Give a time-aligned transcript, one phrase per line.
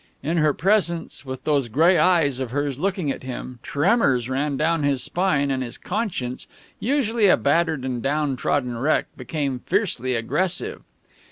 [0.23, 4.81] In her presence, with those gray eyes of hers looking at him, tremors ran down
[4.81, 6.47] his spine, and his conscience,
[6.79, 10.81] usually a battered and downtrodden wreck, became fiercely aggressive.